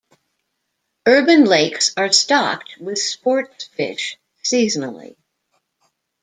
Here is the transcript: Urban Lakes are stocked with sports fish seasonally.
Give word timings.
Urban 1.05 1.43
Lakes 1.45 1.93
are 1.95 2.11
stocked 2.11 2.75
with 2.79 2.97
sports 2.97 3.65
fish 3.65 4.17
seasonally. 4.43 5.15